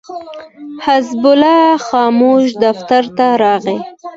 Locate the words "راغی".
3.43-3.77